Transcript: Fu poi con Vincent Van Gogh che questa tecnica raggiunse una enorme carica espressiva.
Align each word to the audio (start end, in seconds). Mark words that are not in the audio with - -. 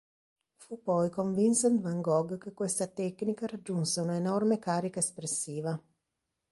Fu 0.55 0.81
poi 0.81 1.11
con 1.11 1.31
Vincent 1.35 1.79
Van 1.79 2.01
Gogh 2.01 2.39
che 2.39 2.53
questa 2.53 2.87
tecnica 2.87 3.45
raggiunse 3.45 4.01
una 4.01 4.15
enorme 4.15 4.57
carica 4.57 4.97
espressiva. 4.97 5.79